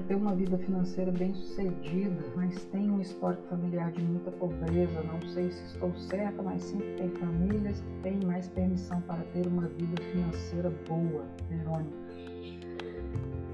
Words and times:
quero 0.00 0.02
ter 0.04 0.14
uma 0.14 0.34
vida 0.34 0.56
financeira 0.58 1.12
bem 1.12 1.34
sucedida, 1.34 2.24
mas 2.34 2.64
tenho 2.66 2.94
um 2.94 3.00
histórico 3.00 3.42
familiar 3.48 3.90
de 3.92 4.02
muita 4.02 4.30
pobreza. 4.30 5.02
Não 5.02 5.20
sei 5.28 5.50
se 5.50 5.62
estou 5.64 5.94
certa, 5.94 6.42
mas 6.42 6.62
sempre 6.62 6.94
tem 6.94 7.10
famílias 7.10 7.80
que 7.80 8.02
têm 8.02 8.20
mais 8.24 8.48
permissão 8.48 9.00
para 9.02 9.22
ter 9.32 9.46
uma 9.46 9.66
vida 9.66 10.02
financeira 10.02 10.72
boa. 10.88 11.24
Verônica. 11.48 11.98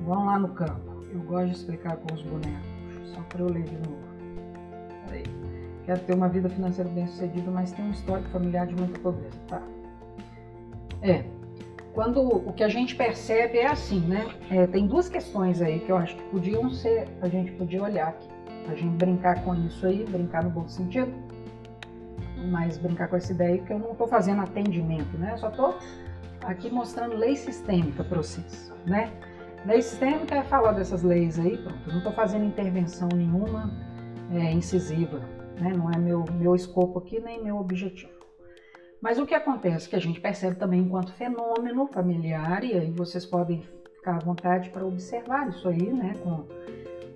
Vamos 0.05 0.27
lá 0.27 0.39
no 0.39 0.49
campo. 0.49 1.05
Eu 1.13 1.21
gosto 1.23 1.47
de 1.47 1.57
explicar 1.57 1.97
com 1.97 2.15
os 2.15 2.23
bonecos, 2.23 2.67
só 3.15 3.21
para 3.23 3.41
eu 3.41 3.49
ler 3.49 3.65
de 3.65 3.77
novo. 3.77 4.05
Peraí. 5.07 5.25
Quero 5.85 6.01
ter 6.01 6.15
uma 6.15 6.29
vida 6.29 6.49
financeira 6.49 6.91
bem 6.91 7.07
sucedida, 7.07 7.51
mas 7.51 7.73
tenho 7.73 7.89
um 7.89 7.93
histórico 7.93 8.29
familiar 8.31 8.67
de 8.67 8.75
muita 8.75 8.99
pobreza. 9.01 9.39
Tá. 9.49 9.63
É, 11.03 11.25
quando 11.97 12.21
o 12.21 12.53
que 12.53 12.63
a 12.63 12.69
gente 12.69 12.95
percebe 12.95 13.57
é 13.57 13.69
assim, 13.69 14.01
né? 14.01 14.27
É, 14.51 14.67
tem 14.67 14.87
duas 14.87 15.09
questões 15.09 15.63
aí 15.63 15.81
que 15.81 15.91
eu 15.91 15.97
acho 15.97 16.15
que 16.15 16.23
podiam 16.25 16.71
ser, 16.71 17.09
a 17.23 17.29
gente 17.29 17.53
podia 17.53 17.83
olhar 17.83 18.09
aqui. 18.09 18.29
A 18.69 18.75
gente 18.75 18.95
brincar 18.99 19.43
com 19.43 19.55
isso 19.55 19.87
aí, 19.87 20.05
brincar 20.05 20.45
no 20.45 20.51
bom 20.51 20.69
sentido, 20.69 21.11
mas 22.51 22.77
brincar 22.77 23.09
com 23.09 23.17
essa 23.17 23.33
ideia 23.33 23.57
que 23.59 23.73
eu 23.73 23.79
não 23.79 23.93
estou 23.93 24.07
fazendo 24.07 24.43
atendimento, 24.43 25.17
né? 25.17 25.33
Eu 25.33 25.39
só 25.39 25.49
estou 25.49 25.79
aqui 26.43 26.69
mostrando 26.69 27.17
lei 27.17 27.35
sistêmica 27.35 28.05
para 28.05 28.19
vocês, 28.19 28.71
né? 28.85 29.11
Lei 29.65 29.81
sistêmica 29.81 30.35
é 30.35 30.43
falar 30.43 30.73
dessas 30.73 31.03
leis 31.03 31.39
aí, 31.39 31.57
pronto. 31.57 31.81
Eu 31.87 31.93
não 31.93 31.99
estou 31.99 32.13
fazendo 32.13 32.45
intervenção 32.45 33.09
nenhuma 33.15 33.73
é, 34.33 34.53
incisiva, 34.53 35.21
né? 35.59 35.73
Não 35.75 35.91
é 35.91 35.97
meu, 35.97 36.27
meu 36.33 36.55
escopo 36.55 36.99
aqui, 36.99 37.19
nem 37.21 37.43
meu 37.43 37.57
objetivo. 37.57 38.16
Mas 39.01 39.19
o 39.19 39.27
que 39.27 39.35
acontece 39.35 39.89
que 39.89 39.97
a 39.97 40.01
gente 40.01 40.21
percebe 40.21 40.57
também 40.57 40.81
enquanto 40.81 41.13
fenômeno 41.13 41.87
familiar, 41.87 42.65
e 42.65 42.73
aí 42.73 42.91
vocês 42.91 43.27
podem 43.27 43.63
ficar 43.95 44.17
à 44.17 44.19
vontade 44.19 44.71
para 44.71 44.85
observar 44.85 45.49
isso 45.49 45.69
aí, 45.69 45.93
né, 45.93 46.15
com, 46.23 46.45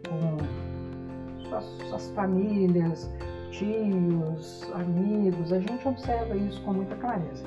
com 0.09 1.45
suas, 1.49 1.65
suas 1.89 2.11
famílias, 2.11 3.11
tios, 3.51 4.71
amigos, 4.75 5.53
a 5.53 5.59
gente 5.59 5.87
observa 5.87 6.37
isso 6.37 6.63
com 6.63 6.75
muita 6.75 6.97
clareza. 6.97 7.45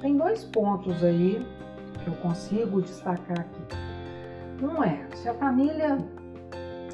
Tem 0.00 0.16
dois 0.16 0.44
pontos 0.44 1.02
aí 1.02 1.46
que 2.02 2.08
eu 2.08 2.14
consigo 2.16 2.82
destacar 2.82 3.40
aqui. 3.40 3.84
Um 4.62 4.82
é, 4.82 5.06
se 5.14 5.28
a 5.28 5.34
família 5.34 5.98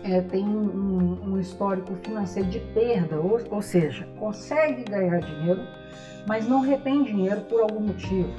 é, 0.02 0.20
tem 0.20 0.44
um, 0.44 1.32
um, 1.32 1.38
histórico 1.38 1.94
financeiro 1.96 2.48
de 2.48 2.60
perda, 2.60 3.20
ou, 3.20 3.40
ou 3.50 3.62
seja, 3.62 4.06
consegue 4.18 4.84
ganhar 4.84 5.20
dinheiro, 5.20 5.60
mas 6.26 6.48
não 6.48 6.60
retém 6.60 7.02
dinheiro 7.04 7.40
por 7.42 7.60
algum 7.60 7.80
motivo. 7.80 8.30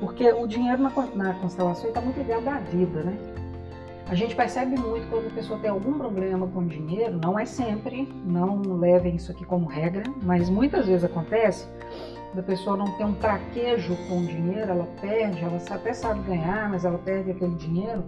Porque 0.00 0.30
o 0.32 0.46
dinheiro 0.46 0.82
na, 0.82 0.90
na 1.14 1.34
constelação 1.34 1.88
está 1.88 2.00
muito 2.00 2.18
ligado 2.18 2.48
à 2.48 2.58
vida, 2.58 3.02
né? 3.02 3.18
A 4.10 4.14
gente 4.14 4.34
percebe 4.34 4.76
muito 4.76 5.08
quando 5.08 5.28
a 5.28 5.30
pessoa 5.30 5.58
tem 5.60 5.70
algum 5.70 5.92
problema 5.92 6.46
com 6.48 6.66
dinheiro, 6.66 7.20
não 7.22 7.38
é 7.38 7.44
sempre, 7.44 8.12
não 8.24 8.60
levem 8.60 9.14
isso 9.14 9.30
aqui 9.30 9.44
como 9.44 9.66
regra, 9.66 10.02
mas 10.22 10.50
muitas 10.50 10.86
vezes 10.86 11.04
acontece 11.04 11.68
da 12.34 12.42
pessoa 12.42 12.76
não 12.76 12.86
ter 12.96 13.04
um 13.04 13.14
traquejo 13.14 13.96
com 14.08 14.24
dinheiro, 14.24 14.70
ela 14.70 14.88
perde, 15.00 15.44
ela 15.44 15.58
até 15.70 15.92
sabe 15.92 16.20
ganhar, 16.22 16.68
mas 16.68 16.84
ela 16.84 16.98
perde 16.98 17.30
aquele 17.30 17.54
dinheiro, 17.54 18.04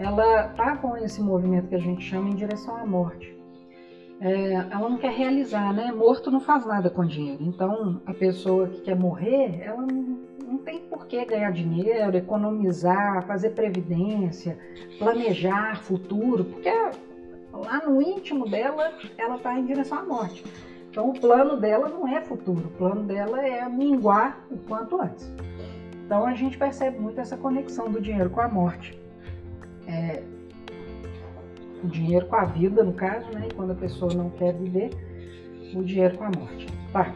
ela 0.00 0.48
tá 0.48 0.76
com 0.76 0.96
esse 0.96 1.22
movimento 1.22 1.68
que 1.68 1.74
a 1.76 1.80
gente 1.80 2.02
chama 2.02 2.30
em 2.30 2.34
direção 2.34 2.76
à 2.76 2.86
morte 2.86 3.40
é, 4.20 4.52
ela 4.52 4.88
não 4.88 4.98
quer 4.98 5.12
realizar, 5.12 5.72
né? 5.72 5.90
Morto 5.92 6.30
não 6.30 6.40
faz 6.40 6.66
nada 6.66 6.90
com 6.90 7.04
dinheiro. 7.06 7.42
Então, 7.42 8.02
a 8.04 8.12
pessoa 8.12 8.68
que 8.68 8.82
quer 8.82 8.94
morrer, 8.94 9.62
ela 9.62 9.80
não, 9.80 10.18
não 10.46 10.58
tem 10.58 10.80
por 10.80 11.06
que 11.06 11.24
ganhar 11.24 11.50
dinheiro, 11.50 12.14
economizar, 12.14 13.26
fazer 13.26 13.50
previdência, 13.50 14.58
planejar 14.98 15.82
futuro, 15.82 16.44
porque 16.44 16.70
lá 17.50 17.82
no 17.86 18.02
íntimo 18.02 18.48
dela, 18.48 18.92
ela 19.16 19.36
está 19.36 19.58
em 19.58 19.64
direção 19.64 20.00
à 20.00 20.02
morte. 20.02 20.44
Então, 20.90 21.08
o 21.08 21.18
plano 21.18 21.56
dela 21.56 21.88
não 21.88 22.06
é 22.06 22.20
futuro, 22.20 22.66
o 22.66 22.76
plano 22.76 23.04
dela 23.04 23.40
é 23.40 23.66
minguar 23.70 24.44
o 24.50 24.58
quanto 24.58 25.00
antes. 25.00 25.32
Então, 26.04 26.26
a 26.26 26.34
gente 26.34 26.58
percebe 26.58 26.98
muito 26.98 27.18
essa 27.20 27.38
conexão 27.38 27.90
do 27.90 28.00
dinheiro 28.02 28.28
com 28.28 28.40
a 28.40 28.48
morte. 28.48 29.00
É, 29.86 30.22
o 31.82 31.88
dinheiro 31.88 32.26
com 32.26 32.36
a 32.36 32.44
vida, 32.44 32.84
no 32.84 32.92
caso, 32.92 33.30
né? 33.32 33.48
E 33.50 33.54
quando 33.54 33.72
a 33.72 33.74
pessoa 33.74 34.12
não 34.12 34.30
quer 34.30 34.52
viver, 34.54 34.90
o 35.74 35.82
dinheiro 35.82 36.16
com 36.18 36.24
a 36.24 36.30
morte. 36.30 36.66
Tá. 36.92 37.14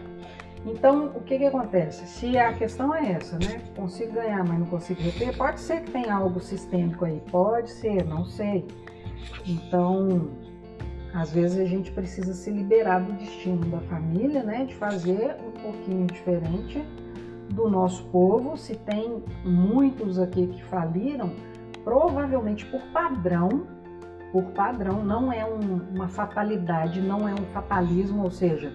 Então, 0.66 1.08
o 1.14 1.20
que 1.20 1.36
que 1.38 1.44
acontece? 1.44 2.06
Se 2.06 2.38
a 2.38 2.52
questão 2.54 2.94
é 2.94 3.12
essa, 3.12 3.38
né? 3.38 3.60
Consigo 3.76 4.12
ganhar, 4.12 4.42
mas 4.44 4.58
não 4.58 4.66
consigo 4.66 5.02
reter, 5.02 5.36
pode 5.36 5.60
ser 5.60 5.82
que 5.82 5.90
tenha 5.90 6.14
algo 6.14 6.40
sistêmico 6.40 7.04
aí, 7.04 7.20
pode 7.30 7.70
ser, 7.70 8.04
não 8.04 8.24
sei. 8.24 8.64
Então, 9.46 10.30
às 11.12 11.32
vezes 11.32 11.60
a 11.60 11.66
gente 11.66 11.92
precisa 11.92 12.32
se 12.32 12.50
liberar 12.50 13.00
do 13.00 13.12
destino 13.12 13.64
da 13.66 13.80
família, 13.82 14.42
né? 14.42 14.64
De 14.64 14.74
fazer 14.74 15.36
um 15.46 15.50
pouquinho 15.50 16.06
diferente 16.06 16.82
do 17.50 17.68
nosso 17.68 18.04
povo. 18.06 18.56
Se 18.56 18.74
tem 18.74 19.22
muitos 19.44 20.18
aqui 20.18 20.46
que 20.46 20.64
faliram, 20.64 21.30
provavelmente 21.84 22.64
por 22.66 22.80
padrão 22.92 23.66
por 24.34 24.46
padrão, 24.46 25.04
não 25.04 25.32
é 25.32 25.46
um, 25.46 25.76
uma 25.94 26.08
fatalidade, 26.08 27.00
não 27.00 27.28
é 27.28 27.32
um 27.32 27.44
fatalismo, 27.52 28.24
ou 28.24 28.32
seja, 28.32 28.72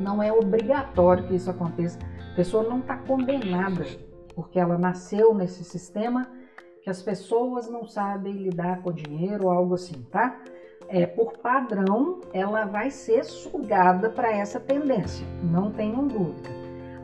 não 0.00 0.20
é 0.20 0.32
obrigatório 0.32 1.28
que 1.28 1.36
isso 1.36 1.48
aconteça. 1.48 1.96
A 2.32 2.34
pessoa 2.34 2.64
não 2.64 2.80
está 2.80 2.96
condenada 2.96 3.86
porque 4.34 4.58
ela 4.58 4.76
nasceu 4.76 5.32
nesse 5.32 5.62
sistema 5.62 6.26
que 6.82 6.90
as 6.90 7.00
pessoas 7.00 7.70
não 7.70 7.86
sabem 7.86 8.32
lidar 8.32 8.82
com 8.82 8.90
dinheiro 8.90 9.44
ou 9.44 9.52
algo 9.52 9.74
assim, 9.74 10.02
tá? 10.10 10.40
É, 10.88 11.06
por 11.06 11.38
padrão, 11.38 12.20
ela 12.32 12.64
vai 12.64 12.90
ser 12.90 13.22
sugada 13.22 14.10
para 14.10 14.32
essa 14.32 14.58
tendência, 14.58 15.24
não 15.40 15.70
tenham 15.70 16.08
dúvida. 16.08 16.50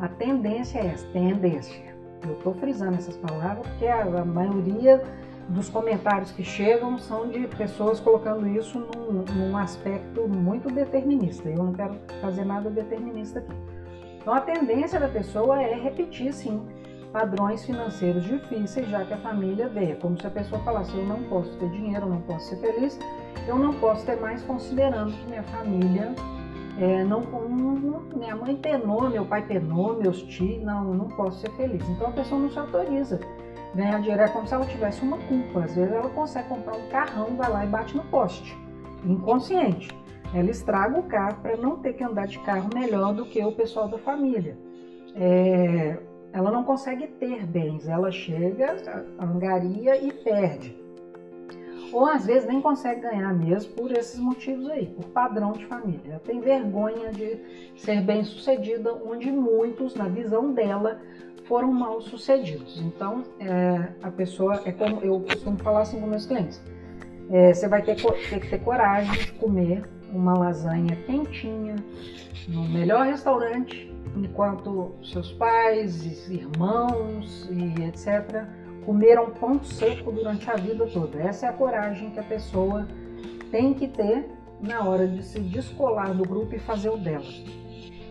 A 0.01 0.09
tendência 0.09 0.81
é 0.81 0.87
essa, 0.89 1.07
tendência. 1.13 1.90
Eu 2.23 2.35
estou 2.35 2.55
frisando 2.55 2.97
essas 2.97 3.17
palavras 3.17 3.67
porque 3.67 3.87
a, 3.87 4.03
a 4.03 4.25
maioria 4.25 5.03
dos 5.49 5.69
comentários 5.69 6.31
que 6.31 6.45
chegam 6.45 6.99
são 6.99 7.29
de 7.29 7.47
pessoas 7.49 7.99
colocando 7.99 8.47
isso 8.47 8.79
num, 8.79 9.25
num, 9.35 9.57
aspecto 9.57 10.29
muito 10.29 10.71
determinista. 10.71 11.49
Eu 11.49 11.65
não 11.65 11.73
quero 11.73 11.97
fazer 12.21 12.45
nada 12.45 12.71
determinista 12.71 13.41
aqui. 13.41 13.55
Então 14.21 14.33
a 14.33 14.41
tendência 14.41 15.01
da 15.01 15.09
pessoa 15.09 15.61
é 15.61 15.75
repetir, 15.75 16.33
sim, 16.33 16.63
padrões 17.13 17.65
financeiros 17.65 18.23
difíceis, 18.25 18.89
já 18.89 19.05
que 19.05 19.13
a 19.13 19.19
família 19.19 19.69
vê. 19.69 19.93
É 19.93 19.95
como 19.95 20.21
se 20.21 20.27
a 20.27 20.31
pessoa 20.31 20.63
falasse: 20.63 20.97
eu 20.97 21.05
não 21.05 21.23
posso 21.25 21.51
ter 21.57 21.69
dinheiro, 21.71 22.07
eu 22.07 22.11
não 22.11 22.21
posso 22.21 22.49
ser 22.49 22.57
feliz, 22.57 22.99
eu 23.49 23.59
não 23.59 23.75
posso 23.75 24.07
ter 24.07 24.21
mais, 24.21 24.43
considerando 24.43 25.13
que 25.13 25.27
minha 25.27 25.43
família 25.45 26.15
é, 26.79 27.05
não, 27.05 27.23
minha 28.15 28.37
mãe 28.37 28.57
penou, 28.57 29.09
meu 29.09 29.25
pai 29.25 29.47
penou, 29.47 29.97
meus 29.97 30.23
tios, 30.23 30.63
não, 30.63 30.95
não 30.95 31.09
posso 31.09 31.41
ser 31.41 31.51
feliz. 31.53 31.87
Então 31.89 32.09
a 32.09 32.13
pessoa 32.13 32.41
não 32.41 32.51
se 32.51 32.59
autoriza 32.59 33.21
ganhar 33.75 34.01
dinheiro 34.01 34.23
é 34.23 34.29
como 34.29 34.47
se 34.47 34.55
ela 34.55 34.67
tivesse 34.67 35.03
uma 35.03 35.19
culpa. 35.19 35.65
Às 35.65 35.75
vezes 35.75 35.93
ela 35.93 36.09
consegue 36.11 36.49
comprar 36.49 36.77
um 36.77 36.89
carrão, 36.89 37.37
vai 37.37 37.51
lá 37.51 37.65
e 37.65 37.69
bate 37.69 37.97
no 37.97 38.05
poste. 38.05 38.57
Inconsciente. 39.05 39.89
Ela 40.35 40.51
estraga 40.51 40.99
o 40.99 41.03
carro 41.05 41.41
para 41.43 41.57
não 41.57 41.79
ter 41.79 41.95
que 41.95 42.05
andar 42.05 42.27
de 42.27 42.39
carro 42.41 42.71
melhor 42.75 43.15
do 43.15 43.25
que 43.25 43.45
o 43.45 43.53
pessoal 43.53 43.89
da 43.89 43.99
família. 43.99 44.57
É, 45.15 45.99
ela 46.33 46.53
não 46.53 46.63
consegue 46.63 47.09
ter 47.09 47.45
bens, 47.45 47.89
ela 47.89 48.13
chega, 48.13 48.77
angaria 49.19 49.97
e 49.97 50.13
perde. 50.13 50.80
Ou 51.93 52.07
às 52.07 52.27
vezes 52.27 52.47
nem 52.47 52.61
consegue 52.61 53.01
ganhar 53.01 53.33
mesmo 53.35 53.73
por 53.75 53.91
esses 53.91 54.19
motivos 54.19 54.69
aí, 54.71 54.87
por 54.87 55.07
padrão 55.07 55.53
de 55.53 55.67
família. 55.67 56.01
Ela 56.13 56.21
tem 56.21 56.41
vergonha 56.41 57.11
de 57.11 57.39
ser 57.77 58.01
bem 58.03 58.25
sucedida, 58.25 58.95
onde 58.95 59.31
muitos, 59.31 59.95
na 59.95 60.09
visão 60.09 60.53
dela, 60.53 61.01
foram 61.47 61.73
mal 61.73 62.01
sucedidos. 62.01 62.81
Então, 62.81 63.25
é, 63.41 63.93
a 64.03 64.11
pessoa, 64.11 64.63
é 64.65 64.73
como 64.73 65.01
eu 65.01 65.21
costumo 65.21 65.59
falar 65.59 65.83
assim 65.83 66.01
com 66.01 66.07
meus 66.07 66.27
clientes: 66.27 66.63
é, 67.31 67.53
você 67.53 67.67
vai 67.67 67.83
ter, 67.83 67.97
ter 67.97 68.41
que 68.41 68.49
ter 68.49 68.59
coragem 68.59 69.13
de 69.13 69.33
comer 69.33 69.83
uma 70.13 70.39
lasanha 70.39 70.97
quentinha 71.07 71.77
no 72.49 72.69
melhor 72.69 73.07
restaurante, 73.07 73.93
enquanto 74.17 74.93
seus 75.03 75.33
pais, 75.33 76.29
irmãos 76.29 77.49
e 77.51 77.83
etc. 77.83 78.47
comeram 78.85 79.31
pão 79.31 79.63
seco 79.63 80.11
durante 80.11 80.51
a 80.51 80.57
vida 80.57 80.87
toda. 80.87 81.21
Essa 81.21 81.47
é 81.47 81.49
a 81.49 81.53
coragem 81.53 82.11
que 82.11 82.19
a 82.19 82.23
pessoa 82.23 82.87
tem 83.51 83.75
que 83.75 83.89
ter 83.89 84.29
na 84.61 84.85
hora 84.85 85.07
de 85.07 85.23
se 85.23 85.41
descolar 85.41 86.15
do 86.15 86.23
grupo 86.23 86.55
e 86.55 86.59
fazer 86.59 86.91
o 86.91 86.97
dela. 86.97 87.25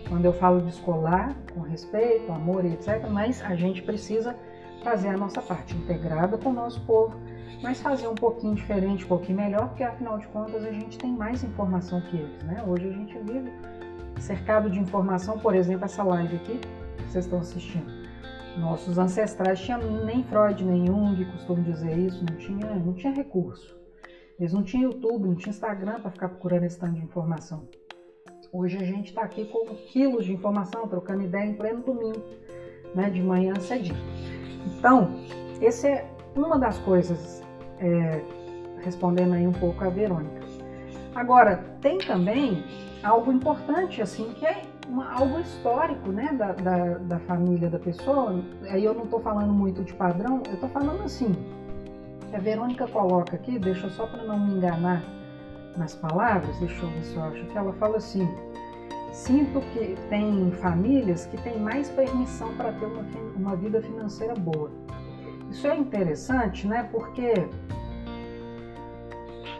Quando 0.08 0.26
eu 0.26 0.34
falo 0.34 0.62
de 0.62 0.70
escolar, 0.70 1.36
com 1.54 1.62
respeito, 1.62 2.32
amor 2.32 2.66
e 2.66 2.74
etc., 2.74 3.08
mas 3.10 3.42
a 3.44 3.56
gente 3.56 3.82
precisa 3.82 4.36
fazer 4.84 5.10
a 5.10 5.18
nossa 5.18 5.42
parte 5.42 5.76
integrada 5.76 6.38
com 6.38 6.50
o 6.50 6.54
nosso 6.54 6.82
povo, 6.82 7.16
mas 7.62 7.80
fazer 7.80 8.08
um 8.08 8.16
pouquinho 8.16 8.56
diferente, 8.56 9.06
um 9.06 9.08
pouquinho 9.08 9.38
melhor, 9.38 9.68
porque 9.68 9.84
afinal 9.84 10.18
de 10.18 10.28
contas 10.28 10.64
a 10.66 10.72
gente 10.72 10.98
tem 10.98 11.12
mais 11.12 11.44
informação 11.44 12.02
que 12.02 12.18
eles, 12.18 12.44
né? 12.44 12.64
Hoje 12.66 12.88
a 12.88 12.92
gente 12.92 13.18
vive 13.20 13.52
cercado 14.20 14.70
de 14.70 14.80
informação, 14.80 15.38
por 15.38 15.56
exemplo, 15.56 15.86
essa 15.86 16.04
live 16.04 16.36
aqui 16.38 16.60
que 16.98 17.04
vocês 17.12 17.26
estão 17.26 17.40
assistindo. 17.40 17.99
Nossos 18.60 18.98
ancestrais 18.98 19.60
tinham 19.60 19.80
nem 20.06 20.24
Freud 20.24 20.64
nem 20.66 20.86
Jung, 20.86 21.26
costumo 21.32 21.64
dizer 21.64 21.98
isso, 21.98 22.24
não 22.30 22.38
tinha, 22.38 22.76
não 22.76 22.94
tinha 22.94 23.14
recurso. 23.14 23.80
Eles 24.38 24.54
não 24.54 24.64
tinham 24.64 24.92
YouTube, 24.92 25.28
não 25.28 25.36
tinham 25.36 25.52
Instagram 25.52 26.02
para 26.02 26.12
ficar 26.12 26.30
procurando 26.30 26.64
esse 26.64 26.78
tanto 26.78 26.96
de 26.96 27.04
informação. 27.04 27.68
Hoje 28.52 28.78
a 28.78 28.84
gente 28.84 29.10
está 29.10 29.22
aqui 29.22 29.46
com 29.46 29.66
quilos 29.92 30.26
de 30.26 30.34
informação, 30.34 30.88
trocando 30.88 31.24
ideia 31.24 31.46
em 31.46 31.54
pleno 31.54 31.82
domingo, 31.84 32.24
né, 32.94 33.10
de 33.10 33.22
manhã 33.22 33.54
cedinho. 33.60 33.98
Então, 34.66 35.10
essa 35.62 35.88
é 35.88 36.10
uma 36.36 36.58
das 36.58 36.78
coisas, 36.80 37.42
é, 37.80 38.22
respondendo 38.82 39.34
aí 39.34 39.48
um 39.48 39.54
pouco 39.54 39.84
a 39.84 39.90
Verônica. 39.90 40.40
Agora, 41.16 41.58
tem 41.82 41.98
também 42.00 42.64
algo 43.04 43.32
importante, 43.32 44.02
assim, 44.02 44.34
que 44.34 44.46
é 44.46 44.64
uma, 44.90 45.14
algo 45.14 45.40
histórico, 45.40 46.10
né, 46.12 46.34
da, 46.34 46.52
da, 46.54 46.98
da, 46.98 47.20
família 47.20 47.70
da 47.70 47.80
pessoa. 47.80 48.44
Aí 48.70 48.84
eu 48.84 48.94
não 48.94 49.04
estou 49.04 49.22
falando 49.22 49.54
muito 49.54 49.84
de 49.84 49.94
padrão, 49.94 50.42
eu 50.48 50.56
estou 50.56 50.70
falando 50.70 51.04
assim. 51.04 51.36
A 52.34 52.40
Verônica 52.40 52.88
coloca 52.88 53.36
aqui, 53.36 53.58
deixa 53.58 53.90
só 53.90 54.06
para 54.08 54.24
não 54.24 54.40
me 54.40 54.56
enganar 54.56 55.04
nas 55.78 55.96
palavras, 55.96 56.58
deixa 56.60 56.84
eu 56.84 56.90
ver 56.90 57.04
se 57.04 57.16
eu 57.16 57.24
acho 57.24 57.46
que 57.46 57.58
ela 57.58 57.74
fala 57.74 57.98
assim. 57.98 58.28
Sinto 59.12 59.62
que 59.74 59.96
tem 60.10 60.52
famílias 60.62 61.26
que 61.26 61.38
têm 61.42 61.60
mais 61.60 61.90
permissão 61.90 62.54
para 62.56 62.72
ter 62.74 62.86
uma, 62.86 63.04
uma 63.36 63.56
vida 63.56 63.82
financeira 63.82 64.34
boa. 64.36 64.72
Isso 65.50 65.68
é 65.68 65.76
interessante, 65.76 66.68
né? 66.68 66.88
Porque 66.92 67.34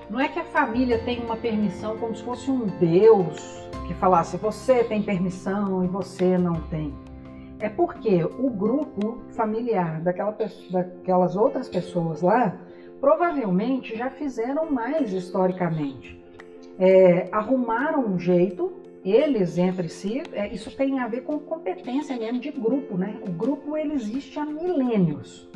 não 0.10 0.20
é 0.20 0.28
que 0.28 0.40
a 0.40 0.44
família 0.44 1.00
tem 1.00 1.20
uma 1.24 1.36
permissão 1.36 1.98
como 1.98 2.16
se 2.16 2.24
fosse 2.24 2.50
um 2.50 2.66
Deus 2.80 3.69
que 3.90 3.94
falasse 3.96 4.38
você 4.38 4.84
tem 4.84 5.02
permissão 5.02 5.84
e 5.84 5.88
você 5.88 6.38
não 6.38 6.62
tem. 6.70 6.94
É 7.60 7.68
porque 7.68 8.24
o 8.24 8.48
grupo 8.48 9.18
familiar 9.32 10.00
daquela, 10.00 10.38
daquelas 10.70 11.36
outras 11.36 11.68
pessoas 11.68 12.22
lá 12.22 12.56
provavelmente 13.02 13.98
já 13.98 14.12
fizeram 14.12 14.72
mais 14.72 15.12
historicamente. 15.12 16.24
É, 16.78 17.30
arrumaram 17.32 18.06
um 18.06 18.20
jeito, 18.20 18.72
eles 19.04 19.58
entre 19.58 19.90
si, 19.90 20.22
é, 20.34 20.54
isso 20.54 20.70
tem 20.78 21.00
a 21.00 21.08
ver 21.08 21.22
com 21.22 21.40
competência 21.40 22.16
mesmo 22.16 22.40
de 22.40 22.52
grupo, 22.52 22.96
né? 22.96 23.20
O 23.28 23.32
grupo 23.32 23.76
ele 23.76 23.96
existe 23.96 24.38
há 24.38 24.46
milênios. 24.46 25.50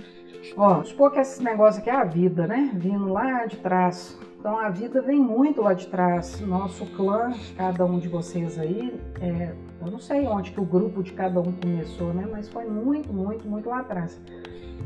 Ó, 0.57 0.83
supor 0.83 1.11
que 1.11 1.19
esse 1.19 1.41
negócio 1.43 1.81
aqui 1.81 1.89
é 1.91 1.95
a 1.95 2.03
vida, 2.03 2.47
né? 2.47 2.71
Vindo 2.73 3.13
lá 3.13 3.45
de 3.45 3.57
trás. 3.57 4.17
Então 4.43 4.59
a 4.59 4.67
vida 4.67 5.01
vem 5.01 5.21
muito 5.21 5.61
lá 5.61 5.73
de 5.73 5.87
trás. 5.87 6.41
Nosso 6.41 6.85
clã, 6.97 7.31
cada 7.55 7.85
um 7.85 7.97
de 7.97 8.09
vocês 8.09 8.59
aí, 8.59 8.93
é, 9.21 9.53
eu 9.79 9.89
não 9.89 9.99
sei 9.99 10.27
onde 10.27 10.51
que 10.51 10.59
o 10.59 10.65
grupo 10.65 11.01
de 11.01 11.13
cada 11.13 11.39
um 11.39 11.53
começou, 11.53 12.13
né? 12.13 12.27
Mas 12.29 12.49
foi 12.49 12.65
muito, 12.65 13.13
muito, 13.13 13.47
muito 13.47 13.69
lá 13.69 13.79
atrás. 13.79 14.19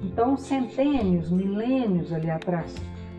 Então, 0.04 0.38
centênios, 0.38 1.32
milênios 1.32 2.14
ali 2.14 2.30
atrás. 2.30 2.76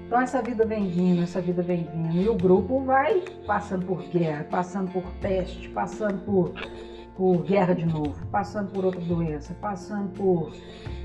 Então 0.07 0.21
essa 0.21 0.41
vida 0.41 0.65
vem 0.65 0.89
vindo, 0.89 1.25
essa 1.25 1.41
vida 1.41 1.61
vem 1.61 1.89
vindo. 1.93 2.17
E 2.17 2.29
o 2.29 2.37
grupo 2.37 2.85
vai 2.85 3.21
passando 3.45 3.85
por 3.85 4.01
guerra, 4.05 4.47
passando 4.49 4.93
por 4.93 5.03
teste, 5.21 5.69
passando 5.71 6.25
por 6.25 6.55
por 7.19 7.43
guerra 7.43 7.75
de 7.75 7.85
novo, 7.85 8.15
passando 8.31 8.71
por 8.71 8.85
outra 8.85 9.01
doença, 9.01 9.53
passando 9.61 10.09
por 10.11 10.53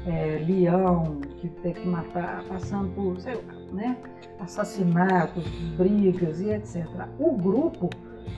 é, 0.06 0.46
leão 0.48 1.20
que 1.40 1.50
teve 1.50 1.82
que 1.82 1.88
matar, 1.88 2.44
passando 2.44 2.94
por, 2.94 3.20
sei 3.20 3.34
lá, 3.34 3.54
né, 3.74 3.98
assassinatos, 4.40 5.44
brigas 5.76 6.40
e 6.40 6.52
etc. 6.52 6.86
O 7.18 7.36
grupo, 7.36 7.90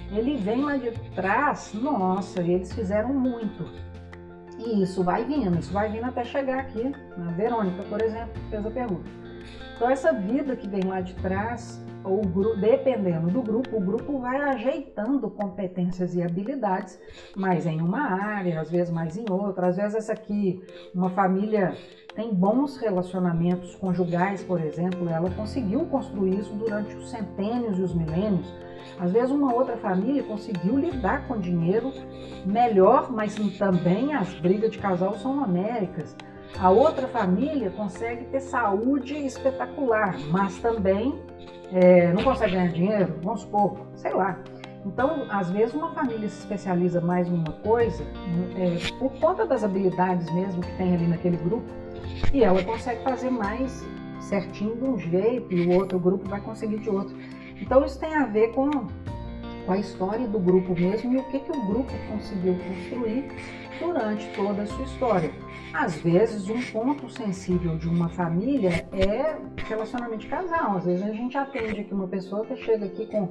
ele 0.09 0.37
vem 0.37 0.63
lá 0.63 0.77
de 0.77 0.91
trás, 1.13 1.73
nossa, 1.73 2.39
eles 2.39 2.71
fizeram 2.71 3.13
muito. 3.13 3.65
E 4.57 4.81
isso 4.81 5.03
vai 5.03 5.25
vindo, 5.25 5.59
isso 5.59 5.73
vai 5.73 5.91
vindo 5.91 6.05
até 6.05 6.23
chegar 6.23 6.59
aqui. 6.59 6.93
A 7.17 7.31
Verônica, 7.31 7.83
por 7.83 8.01
exemplo, 8.01 8.41
fez 8.49 8.65
a 8.65 8.71
pergunta. 8.71 9.09
Então 9.75 9.89
essa 9.89 10.13
vida 10.13 10.55
que 10.55 10.69
vem 10.69 10.83
lá 10.85 11.01
de 11.01 11.13
trás, 11.15 11.84
ou 12.05 12.21
dependendo 12.55 13.31
do 13.31 13.41
grupo, 13.41 13.77
o 13.77 13.81
grupo 13.81 14.19
vai 14.19 14.39
ajeitando 14.39 15.29
competências 15.29 16.13
e 16.15 16.21
habilidades, 16.21 16.99
mais 17.35 17.65
em 17.65 17.81
uma 17.81 18.13
área, 18.13 18.61
às 18.61 18.69
vezes 18.69 18.93
mais 18.93 19.17
em 19.17 19.25
outra. 19.29 19.67
Às 19.67 19.75
vezes 19.75 19.95
essa 19.95 20.13
aqui, 20.13 20.61
uma 20.93 21.09
família 21.09 21.75
tem 22.15 22.33
bons 22.33 22.77
relacionamentos 22.77 23.75
conjugais, 23.75 24.43
por 24.43 24.61
exemplo, 24.61 25.09
ela 25.09 25.29
conseguiu 25.31 25.85
construir 25.87 26.39
isso 26.39 26.53
durante 26.53 26.95
os 26.95 27.09
centênios 27.09 27.77
e 27.79 27.81
os 27.81 27.93
milênios. 27.93 28.53
Às 28.99 29.11
vezes 29.11 29.31
uma 29.31 29.53
outra 29.53 29.75
família 29.77 30.23
conseguiu 30.23 30.77
lidar 30.77 31.27
com 31.27 31.37
dinheiro 31.37 31.91
melhor, 32.45 33.11
mas 33.11 33.35
também 33.57 34.13
as 34.13 34.33
brigas 34.39 34.71
de 34.71 34.77
casal 34.77 35.15
são 35.15 35.43
américas. 35.43 36.15
A 36.59 36.69
outra 36.69 37.07
família 37.07 37.69
consegue 37.71 38.25
ter 38.25 38.39
saúde 38.39 39.13
espetacular, 39.25 40.17
mas 40.31 40.57
também 40.59 41.19
é, 41.71 42.13
não 42.13 42.23
consegue 42.23 42.53
ganhar 42.53 42.71
dinheiro, 42.71 43.15
vamos 43.21 43.41
supor, 43.41 43.87
sei 43.95 44.13
lá. 44.13 44.39
Então, 44.85 45.25
às 45.29 45.49
vezes, 45.49 45.73
uma 45.73 45.91
família 45.93 46.29
se 46.29 46.39
especializa 46.39 47.01
mais 47.01 47.27
em 47.27 47.33
uma 47.33 47.51
coisa, 47.51 48.03
é, 48.55 48.97
por 48.99 49.11
conta 49.19 49.45
das 49.45 49.63
habilidades 49.63 50.31
mesmo 50.31 50.61
que 50.61 50.77
tem 50.77 50.93
ali 50.93 51.07
naquele 51.07 51.37
grupo, 51.37 51.65
e 52.31 52.43
ela 52.43 52.63
consegue 52.63 53.03
fazer 53.03 53.31
mais 53.31 53.83
certinho 54.19 54.75
de 54.75 54.83
um 54.83 54.97
jeito, 54.97 55.51
e 55.51 55.67
o 55.67 55.73
outro 55.73 55.99
grupo 55.99 56.29
vai 56.29 56.39
conseguir 56.39 56.77
de 56.77 56.89
outro. 56.89 57.15
Então, 57.59 57.83
isso 57.83 57.99
tem 57.99 58.13
a 58.13 58.25
ver 58.25 58.53
com, 58.53 58.69
com 59.65 59.71
a 59.71 59.77
história 59.77 60.27
do 60.27 60.39
grupo 60.39 60.73
mesmo 60.73 61.13
e 61.13 61.17
o 61.17 61.23
que, 61.25 61.39
que 61.39 61.51
o 61.51 61.65
grupo 61.65 61.91
conseguiu 62.09 62.55
construir 62.55 63.25
durante 63.79 64.27
toda 64.35 64.61
a 64.61 64.65
sua 64.65 64.83
história. 64.83 65.31
Às 65.73 65.95
vezes, 65.97 66.49
um 66.49 66.61
ponto 66.71 67.09
sensível 67.09 67.77
de 67.77 67.89
uma 67.89 68.07
família 68.09 68.87
é 68.93 69.35
relacionamento 69.67 70.21
de 70.21 70.27
casal. 70.27 70.77
Às 70.77 70.85
vezes, 70.85 71.03
a 71.03 71.11
gente 71.11 71.37
atende 71.37 71.81
aqui 71.81 71.93
uma 71.93 72.07
pessoa 72.07 72.45
que 72.45 72.55
chega 72.55 72.85
aqui 72.85 73.05
com 73.07 73.29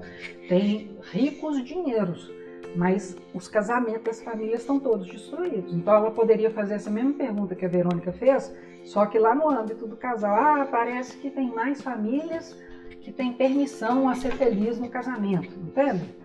tem 0.49 0.99
ricos 1.11 1.65
dinheiros, 1.65 2.31
mas 2.77 3.17
os 3.33 3.49
casamentos 3.49 4.03
das 4.03 4.23
famílias 4.23 4.61
estão 4.61 4.79
todos 4.79 5.07
destruídos. 5.07 5.73
Então, 5.73 5.95
ela 5.95 6.11
poderia 6.11 6.51
fazer 6.51 6.75
essa 6.75 6.91
mesma 6.91 7.15
pergunta 7.15 7.55
que 7.55 7.65
a 7.65 7.69
Verônica 7.69 8.13
fez, 8.13 8.55
só 8.85 9.07
que 9.07 9.19
lá 9.19 9.35
no 9.35 9.49
âmbito 9.49 9.87
do 9.87 9.97
casal, 9.97 10.37
ah, 10.37 10.69
parece 10.71 11.17
que 11.17 11.31
tem 11.31 11.51
mais 11.55 11.81
famílias 11.81 12.55
que 13.01 13.13
têm 13.13 13.33
permissão 13.33 14.09
a 14.09 14.15
ser 14.15 14.33
feliz 14.33 14.79
no 14.79 14.89
casamento, 14.89 15.49
entende? 15.59 16.24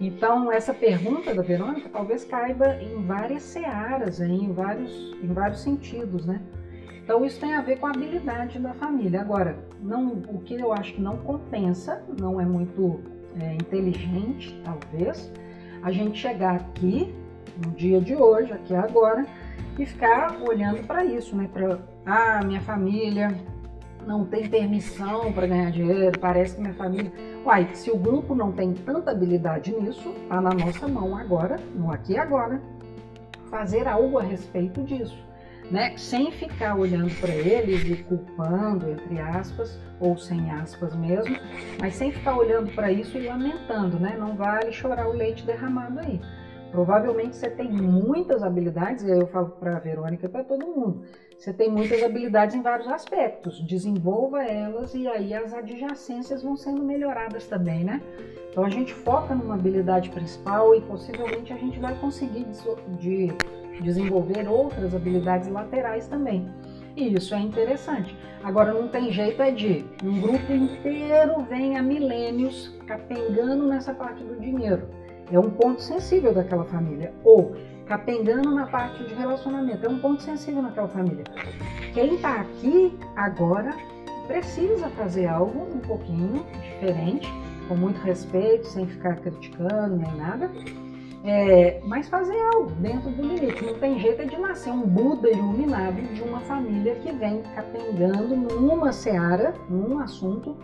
Então, 0.00 0.50
essa 0.50 0.74
pergunta 0.74 1.32
da 1.32 1.42
Verônica 1.42 1.88
talvez 1.88 2.24
caiba 2.24 2.76
em 2.82 3.04
várias 3.06 3.42
searas, 3.42 4.20
em 4.20 4.52
vários, 4.52 4.92
em 5.22 5.32
vários 5.32 5.60
sentidos, 5.60 6.26
né? 6.26 6.40
Então, 7.02 7.24
isso 7.24 7.38
tem 7.38 7.54
a 7.54 7.60
ver 7.60 7.78
com 7.78 7.86
a 7.86 7.90
habilidade 7.90 8.58
da 8.58 8.72
família. 8.74 9.20
Agora, 9.20 9.56
não, 9.80 10.08
o 10.28 10.40
que 10.40 10.54
eu 10.54 10.72
acho 10.72 10.94
que 10.94 11.00
não 11.00 11.18
compensa, 11.18 12.02
não 12.18 12.40
é 12.40 12.44
muito 12.44 13.00
é, 13.40 13.54
inteligente, 13.54 14.58
talvez, 14.64 15.30
a 15.82 15.92
gente 15.92 16.18
chegar 16.18 16.56
aqui, 16.56 17.14
no 17.64 17.70
dia 17.72 18.00
de 18.00 18.16
hoje, 18.16 18.52
aqui 18.52 18.74
agora, 18.74 19.26
e 19.78 19.84
ficar 19.84 20.40
olhando 20.40 20.84
para 20.86 21.04
isso, 21.04 21.36
né? 21.36 21.48
Para, 21.52 21.78
ah, 22.06 22.40
minha 22.44 22.60
família 22.60 23.36
não 24.06 24.24
tem 24.24 24.48
permissão 24.48 25.32
para 25.32 25.46
ganhar 25.46 25.70
dinheiro, 25.70 26.18
parece 26.18 26.56
que 26.56 26.62
minha 26.62 26.74
família. 26.74 27.12
Uai, 27.44 27.68
se 27.74 27.90
o 27.90 27.98
grupo 27.98 28.34
não 28.34 28.52
tem 28.52 28.72
tanta 28.72 29.10
habilidade 29.10 29.70
nisso, 29.70 30.08
está 30.22 30.40
na 30.40 30.48
nossa 30.48 30.88
mão 30.88 31.14
agora, 31.14 31.56
no 31.74 31.92
aqui 31.92 32.14
e 32.14 32.18
agora, 32.18 32.58
fazer 33.50 33.86
algo 33.86 34.18
a 34.18 34.22
respeito 34.22 34.82
disso. 34.82 35.22
Né? 35.70 35.94
Sem 35.98 36.30
ficar 36.32 36.74
olhando 36.74 37.14
para 37.20 37.34
eles 37.34 37.84
e 37.84 38.02
culpando, 38.04 38.88
entre 38.88 39.20
aspas, 39.20 39.78
ou 40.00 40.16
sem 40.16 40.50
aspas 40.50 40.96
mesmo, 40.96 41.36
mas 41.78 41.94
sem 41.94 42.12
ficar 42.12 42.36
olhando 42.36 42.72
para 42.74 42.90
isso 42.90 43.18
e 43.18 43.26
lamentando, 43.26 43.98
né? 43.98 44.16
Não 44.18 44.34
vale 44.34 44.72
chorar 44.72 45.08
o 45.08 45.12
leite 45.12 45.44
derramado 45.44 46.00
aí. 46.00 46.20
Provavelmente 46.70 47.36
você 47.36 47.48
tem 47.48 47.70
muitas 47.70 48.42
habilidades, 48.42 49.04
e 49.04 49.12
aí 49.12 49.20
eu 49.20 49.26
falo 49.28 49.50
para 49.50 49.76
a 49.76 49.78
Verônica 49.78 50.26
e 50.26 50.28
para 50.28 50.44
todo 50.44 50.66
mundo. 50.66 51.04
Você 51.38 51.52
tem 51.52 51.70
muitas 51.70 52.02
habilidades 52.02 52.54
em 52.54 52.62
vários 52.62 52.88
aspectos, 52.88 53.60
desenvolva 53.66 54.42
elas 54.44 54.94
e 54.94 55.06
aí 55.06 55.34
as 55.34 55.52
adjacências 55.52 56.42
vão 56.42 56.56
sendo 56.56 56.82
melhoradas 56.82 57.46
também, 57.46 57.84
né? 57.84 58.00
Então 58.50 58.64
a 58.64 58.70
gente 58.70 58.94
foca 58.94 59.34
numa 59.34 59.54
habilidade 59.54 60.10
principal 60.10 60.74
e 60.74 60.80
possivelmente 60.82 61.52
a 61.52 61.56
gente 61.56 61.78
vai 61.78 61.94
conseguir 61.98 62.46
de 62.98 63.32
desenvolver 63.82 64.48
outras 64.48 64.94
habilidades 64.94 65.48
laterais 65.48 66.06
também. 66.06 66.48
E 66.96 67.12
isso 67.14 67.34
é 67.34 67.40
interessante. 67.40 68.16
Agora 68.42 68.72
não 68.72 68.86
tem 68.86 69.10
jeito 69.10 69.42
é 69.42 69.50
de 69.50 69.84
um 70.02 70.20
grupo 70.20 70.52
inteiro 70.52 71.40
vem 71.48 71.76
há 71.76 71.82
milênios 71.82 72.72
capengando 72.86 73.66
nessa 73.66 73.92
parte 73.92 74.22
do 74.22 74.38
dinheiro. 74.38 74.88
É 75.32 75.38
um 75.38 75.50
ponto 75.50 75.82
sensível 75.82 76.32
daquela 76.32 76.64
família. 76.64 77.12
Ou 77.24 77.56
capengando 77.86 78.54
na 78.54 78.66
parte 78.66 79.04
de 79.04 79.14
relacionamento. 79.14 79.84
É 79.86 79.88
um 79.88 79.98
ponto 79.98 80.22
sensível 80.22 80.62
naquela 80.62 80.88
família. 80.88 81.24
Quem 81.92 82.14
está 82.14 82.40
aqui 82.40 82.98
agora 83.16 83.74
precisa 84.26 84.88
fazer 84.90 85.26
algo 85.26 85.68
um 85.74 85.80
pouquinho 85.80 86.44
diferente, 86.52 87.28
com 87.68 87.76
muito 87.76 88.00
respeito, 88.00 88.66
sem 88.66 88.86
ficar 88.86 89.16
criticando 89.16 89.96
nem 89.96 90.16
nada. 90.16 90.50
É, 91.26 91.80
mas 91.86 92.06
fazer 92.08 92.38
algo 92.54 92.70
dentro 92.72 93.10
do 93.10 93.22
limite. 93.22 93.64
Não 93.64 93.78
tem 93.78 93.98
jeito 93.98 94.26
de 94.26 94.36
nascer 94.36 94.70
um 94.70 94.82
Buda 94.82 95.30
iluminado 95.30 96.02
de 96.12 96.20
uma 96.20 96.40
família 96.40 96.94
que 96.96 97.10
vem 97.12 97.42
capengando 97.54 98.36
numa 98.36 98.92
seara, 98.92 99.54
num 99.70 99.98
assunto, 99.98 100.54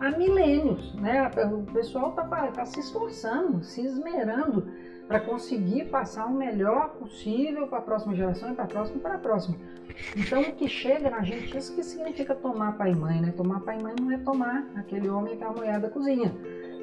há 0.00 0.10
milênios, 0.10 0.94
né? 0.94 1.30
O 1.52 1.72
pessoal 1.72 2.10
está 2.10 2.24
tá 2.24 2.64
se 2.64 2.80
esforçando, 2.80 3.62
se 3.62 3.84
esmerando 3.84 4.66
para 5.06 5.20
conseguir 5.20 5.86
passar 5.86 6.26
o 6.26 6.32
melhor 6.32 6.90
possível 6.90 7.66
para 7.66 7.78
a 7.78 7.82
próxima 7.82 8.14
geração 8.14 8.52
e 8.52 8.54
para 8.54 8.64
a 8.64 8.68
próxima 8.68 8.96
e 8.96 9.00
para 9.00 9.14
a 9.14 9.18
próxima. 9.18 9.56
Então, 10.16 10.40
o 10.40 10.52
que 10.52 10.68
chega 10.68 11.10
na 11.10 11.22
gente, 11.22 11.56
isso 11.56 11.74
que 11.74 11.82
significa 11.82 12.34
tomar 12.34 12.78
pai 12.78 12.92
e 12.92 12.94
mãe, 12.94 13.20
né? 13.20 13.32
Tomar 13.36 13.60
pai 13.60 13.78
e 13.78 13.82
mãe 13.82 13.94
não 14.00 14.10
é 14.12 14.18
tomar 14.18 14.64
aquele 14.76 15.08
homem 15.08 15.32
e 15.32 15.36
aquela 15.36 15.52
mulher 15.52 15.80
da 15.80 15.90
cozinha. 15.90 16.32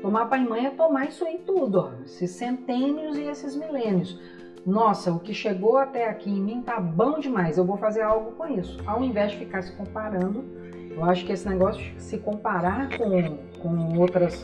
Tomar 0.02 0.26
pai 0.26 0.44
e 0.44 0.48
mãe 0.48 0.66
é 0.66 0.70
tomar 0.70 1.06
isso 1.06 1.26
aí 1.26 1.40
tudo, 1.40 1.80
ó, 1.80 2.04
esses 2.04 2.32
centênios 2.32 3.18
e 3.18 3.24
esses 3.24 3.56
milênios. 3.56 4.20
Nossa, 4.66 5.14
o 5.14 5.20
que 5.20 5.34
chegou 5.34 5.78
até 5.78 6.10
aqui 6.10 6.30
em 6.30 6.42
mim 6.42 6.62
tá 6.62 6.80
bom 6.80 7.20
demais, 7.20 7.58
eu 7.58 7.64
vou 7.64 7.78
fazer 7.78 8.02
algo 8.02 8.32
com 8.34 8.46
isso. 8.48 8.78
Ao 8.86 9.02
invés 9.02 9.32
de 9.32 9.38
ficar 9.38 9.62
se 9.62 9.72
comparando, 9.72 10.44
eu 10.98 11.06
acho 11.06 11.26
que 11.26 11.32
esse 11.32 11.48
negócio 11.48 11.80
de 11.80 12.02
se 12.02 12.18
comparar 12.18 12.90
com, 12.98 13.38
com 13.62 14.00
outras, 14.00 14.44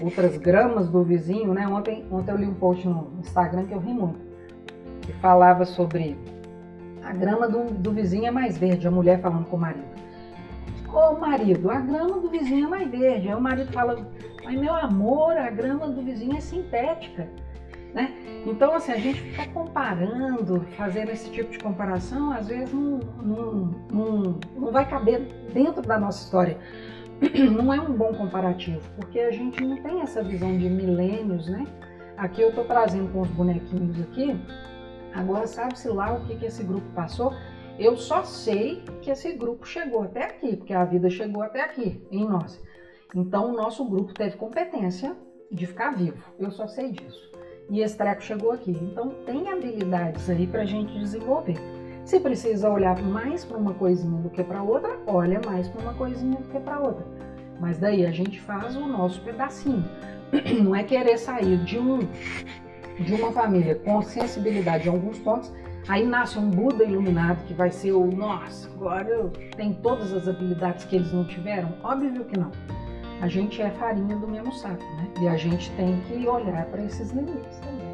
outras 0.00 0.38
gramas 0.38 0.88
do 0.88 1.04
vizinho, 1.04 1.52
né? 1.52 1.68
Ontem, 1.68 2.04
ontem 2.10 2.30
eu 2.30 2.36
li 2.38 2.46
um 2.46 2.54
post 2.54 2.88
no 2.88 3.12
Instagram 3.20 3.66
que 3.66 3.74
eu 3.74 3.78
ri 3.78 3.92
muito, 3.92 4.18
que 5.02 5.12
falava 5.14 5.66
sobre 5.66 6.16
a 7.04 7.12
grama 7.12 7.46
do, 7.46 7.64
do 7.74 7.92
vizinho 7.92 8.26
é 8.26 8.30
mais 8.30 8.56
verde, 8.56 8.88
a 8.88 8.90
mulher 8.90 9.20
falando 9.20 9.44
com 9.44 9.56
o 9.56 9.60
marido. 9.60 9.84
Ô 10.90 11.18
marido, 11.18 11.70
a 11.70 11.80
grama 11.80 12.18
do 12.18 12.30
vizinho 12.30 12.66
é 12.66 12.70
mais 12.70 12.90
verde. 12.90 13.28
Aí 13.28 13.34
o 13.34 13.40
marido 13.40 13.70
fala, 13.72 14.06
mas 14.44 14.58
meu 14.58 14.74
amor, 14.74 15.36
a 15.36 15.50
grama 15.50 15.88
do 15.88 16.02
vizinho 16.02 16.36
é 16.36 16.40
sintética. 16.40 17.28
Né? 17.94 18.42
Então, 18.46 18.74
assim, 18.74 18.92
a 18.92 18.96
gente 18.96 19.20
fica 19.20 19.46
comparando, 19.48 20.62
fazendo 20.76 21.10
esse 21.10 21.30
tipo 21.30 21.50
de 21.50 21.58
comparação, 21.58 22.32
às 22.32 22.48
vezes 22.48 22.72
não, 22.72 22.98
não, 23.22 23.52
não, 23.92 24.40
não 24.56 24.72
vai 24.72 24.88
caber 24.88 25.20
dentro 25.52 25.82
da 25.82 25.98
nossa 25.98 26.24
história. 26.24 26.58
Não 27.52 27.72
é 27.72 27.80
um 27.80 27.92
bom 27.92 28.12
comparativo, 28.14 28.80
porque 28.96 29.20
a 29.20 29.30
gente 29.30 29.62
não 29.62 29.80
tem 29.80 30.00
essa 30.00 30.24
visão 30.24 30.58
de 30.58 30.68
milênios, 30.68 31.48
né? 31.48 31.64
Aqui 32.16 32.42
eu 32.42 32.48
estou 32.48 32.64
trazendo 32.64 33.12
com 33.12 33.20
os 33.20 33.28
bonequinhos 33.28 34.00
aqui, 34.00 34.36
agora 35.14 35.46
sabe-se 35.46 35.88
lá 35.88 36.14
o 36.14 36.26
que, 36.26 36.34
que 36.34 36.46
esse 36.46 36.64
grupo 36.64 36.84
passou. 36.96 37.32
Eu 37.78 37.96
só 37.96 38.24
sei 38.24 38.82
que 39.00 39.08
esse 39.08 39.34
grupo 39.34 39.64
chegou 39.64 40.02
até 40.02 40.24
aqui, 40.24 40.56
porque 40.56 40.74
a 40.74 40.84
vida 40.84 41.08
chegou 41.08 41.44
até 41.44 41.60
aqui, 41.60 42.04
em 42.10 42.26
nós. 42.26 42.60
Então, 43.14 43.52
o 43.52 43.56
nosso 43.56 43.84
grupo 43.84 44.12
teve 44.12 44.36
competência 44.36 45.16
de 45.48 45.64
ficar 45.64 45.94
vivo. 45.94 46.24
Eu 46.40 46.50
só 46.50 46.66
sei 46.66 46.90
disso 46.90 47.32
e 47.70 47.80
esse 47.80 47.96
treco 47.96 48.22
chegou 48.22 48.52
aqui. 48.52 48.70
Então 48.70 49.10
tem 49.26 49.48
habilidades 49.48 50.28
aí 50.28 50.46
para 50.46 50.62
a 50.62 50.66
gente 50.66 50.98
desenvolver. 50.98 51.56
Se 52.04 52.18
precisa 52.18 52.68
olhar 52.68 53.00
mais 53.00 53.44
para 53.44 53.56
uma 53.56 53.74
coisinha 53.74 54.20
do 54.20 54.28
que 54.28 54.42
para 54.42 54.62
outra, 54.62 54.98
olha 55.06 55.40
mais 55.44 55.68
para 55.68 55.82
uma 55.82 55.94
coisinha 55.94 56.36
do 56.36 56.48
que 56.48 56.60
para 56.60 56.80
outra. 56.80 57.06
Mas 57.60 57.78
daí 57.78 58.04
a 58.04 58.10
gente 58.10 58.40
faz 58.40 58.74
o 58.76 58.86
nosso 58.86 59.20
pedacinho. 59.22 59.84
Não 60.64 60.74
é 60.74 60.82
querer 60.82 61.16
sair 61.18 61.58
de 61.64 61.78
um 61.78 62.00
de 62.98 63.14
uma 63.14 63.32
família 63.32 63.74
com 63.76 64.02
sensibilidade 64.02 64.86
em 64.86 64.90
alguns 64.90 65.18
pontos, 65.18 65.52
aí 65.88 66.04
nasce 66.04 66.38
um 66.38 66.50
Buda 66.50 66.84
iluminado 66.84 67.44
que 67.46 67.54
vai 67.54 67.70
ser 67.70 67.92
o 67.92 68.06
nossa, 68.06 68.68
agora 68.68 69.30
tem 69.56 69.72
todas 69.72 70.12
as 70.12 70.28
habilidades 70.28 70.84
que 70.84 70.96
eles 70.96 71.12
não 71.12 71.24
tiveram? 71.24 71.72
Óbvio 71.82 72.24
que 72.24 72.38
não 72.38 72.50
a 73.22 73.28
gente 73.28 73.62
é 73.62 73.70
farinha 73.70 74.16
do 74.16 74.26
mesmo 74.26 74.52
saco, 74.52 74.82
né? 74.96 75.08
E 75.20 75.28
a 75.28 75.36
gente 75.36 75.70
tem 75.76 76.00
que 76.08 76.26
olhar 76.26 76.66
para 76.66 76.82
esses 76.82 77.12
limites 77.12 77.56
também. 77.60 77.91